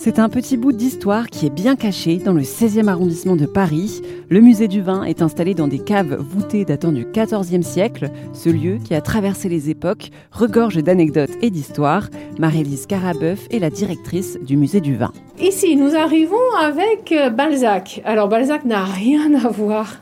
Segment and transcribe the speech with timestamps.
[0.00, 4.00] C'est un petit bout d'histoire qui est bien caché dans le 16e arrondissement de Paris.
[4.28, 8.08] Le musée du vin est installé dans des caves voûtées datant du XIVe siècle.
[8.32, 12.10] Ce lieu, qui a traversé les époques, regorge d'anecdotes et d'histoires.
[12.38, 15.10] Marie-Lise Carabeuf est la directrice du musée du vin.
[15.40, 18.00] Ici, nous arrivons avec euh, Balzac.
[18.04, 19.96] Alors Balzac n'a rien à voir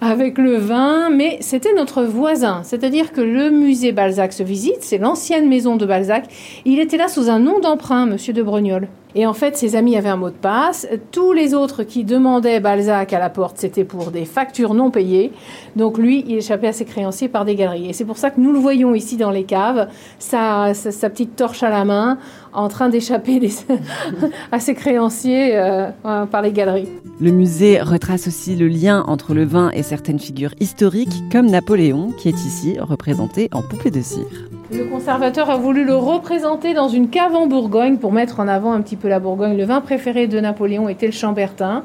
[0.00, 2.62] avec le vin, mais c'était notre voisin.
[2.64, 6.24] C'est-à-dire que le musée Balzac se visite, c'est l'ancienne maison de Balzac.
[6.64, 8.88] Il était là sous un nom d'emprunt, Monsieur de Brognoles.
[9.18, 10.86] Et en fait, ses amis avaient un mot de passe.
[11.10, 15.32] Tous les autres qui demandaient Balzac à la porte, c'était pour des factures non payées.
[15.74, 17.90] Donc lui, il échappait à ses créanciers par des galeries.
[17.90, 19.88] Et c'est pour ça que nous le voyons ici dans les caves,
[20.20, 20.72] sa,
[21.10, 22.18] petite torche à la main,
[22.52, 23.40] en train d'échapper
[24.52, 25.90] à ses créanciers euh,
[26.30, 26.88] par les galeries.
[27.20, 32.12] Le musée retrace aussi le lien entre le vin et certaines figures historiques, comme Napoléon,
[32.12, 34.48] qui est ici représenté en poupée de cire.
[34.70, 38.72] Le conservateur a voulu le représenter dans une cave en Bourgogne pour mettre en avant
[38.72, 39.56] un petit peu la Bourgogne.
[39.56, 41.84] Le vin préféré de Napoléon était le Chambertin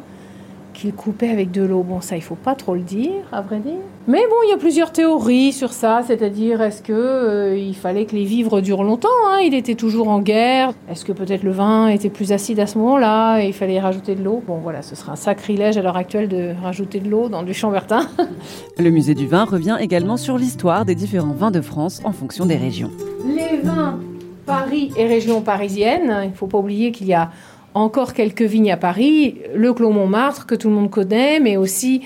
[0.74, 1.84] qu'il coupait avec de l'eau.
[1.84, 3.74] Bon, ça, il faut pas trop le dire, à vrai dire.
[4.08, 8.06] Mais bon, il y a plusieurs théories sur ça, c'est-à-dire est-ce que euh, il fallait
[8.06, 9.40] que les vivres durent longtemps hein?
[9.44, 10.74] Il était toujours en guerre.
[10.90, 14.16] Est-ce que peut-être le vin était plus acide à ce moment-là et il fallait rajouter
[14.16, 14.44] de l'eau?
[14.46, 17.54] Bon, voilà, ce serait un sacrilège à l'heure actuelle de rajouter de l'eau dans du
[17.54, 18.08] chambertin.
[18.78, 22.46] le musée du vin revient également sur l'histoire des différents vins de France en fonction
[22.46, 22.92] des régions.
[23.26, 24.00] Les vins
[24.46, 27.32] Paris et région parisienne, il ne faut pas oublier qu'il y a
[27.74, 32.02] encore quelques vignes à Paris, le Clos Montmartre que tout le monde connaît, mais aussi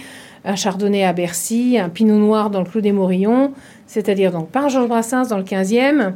[0.46, 3.54] un chardonnay à Bercy, un pinot noir dans le Clos des Morillons,
[3.86, 6.14] c'est-à-dire donc par Georges Brassens dans le 15e.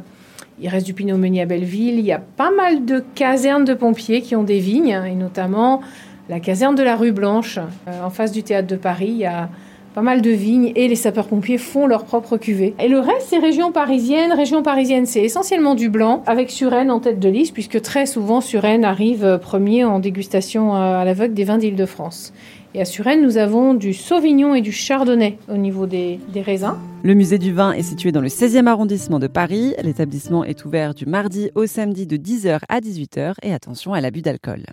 [0.60, 1.98] Il reste du pinot meunier à Belleville.
[1.98, 5.80] Il y a pas mal de casernes de pompiers qui ont des vignes, et notamment
[6.28, 7.58] la caserne de la rue Blanche,
[7.88, 9.24] euh, en face du théâtre de Paris.
[9.26, 9.48] A
[9.94, 12.74] pas mal de vignes et les sapeurs-pompiers font leur propre cuvée.
[12.78, 14.32] Et le reste, c'est région parisienne.
[14.32, 18.40] Région parisienne, c'est essentiellement du blanc, avec Suresnes en tête de liste, puisque très souvent
[18.40, 22.32] Suresnes arrive euh, premier en dégustation euh, à l'aveugle des vins d'Île-de-France.
[22.74, 26.74] Et à Suresnes, nous avons du Sauvignon et du Chardonnay au niveau des, des, raisins.
[27.02, 29.74] Le musée du vin est situé dans le 16e arrondissement de Paris.
[29.82, 34.22] L'établissement est ouvert du mardi au samedi de 10h à 18h et attention à l'abus
[34.22, 34.64] d'alcool.